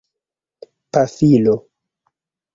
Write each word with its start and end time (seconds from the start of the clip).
pafilo 0.91 1.55